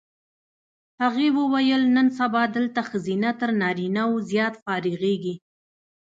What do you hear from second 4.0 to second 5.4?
و زیات فارغېږي.